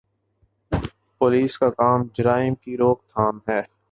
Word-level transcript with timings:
Police 1.21 1.57
کا 1.57 1.69
کام 1.69 2.07
جرائم 2.13 2.55
کی 2.55 2.77
روک 2.77 3.07
تھام 3.07 3.39
ہے۔ 3.47 3.61